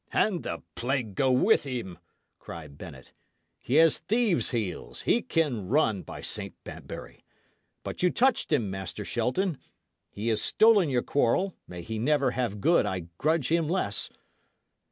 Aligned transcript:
"And 0.11 0.41
the 0.41 0.63
plague 0.73 1.13
go 1.13 1.31
with 1.31 1.63
him!" 1.63 1.99
cried 2.39 2.75
Bennet. 2.75 3.13
"He 3.59 3.75
has 3.75 3.99
thieves' 3.99 4.49
heels; 4.49 5.03
he 5.03 5.21
can 5.21 5.67
run, 5.67 6.01
by 6.01 6.21
St 6.23 6.55
Banbury! 6.63 7.23
But 7.83 8.01
you 8.01 8.09
touched 8.09 8.51
him, 8.51 8.71
Master 8.71 9.05
Shelton; 9.05 9.59
he 10.09 10.29
has 10.29 10.41
stolen 10.41 10.89
your 10.89 11.03
quarrel, 11.03 11.53
may 11.67 11.83
he 11.83 11.99
never 11.99 12.31
have 12.31 12.59
good 12.59 12.83
I 12.87 13.09
grudge 13.19 13.49
him 13.51 13.69
less!" 13.69 14.09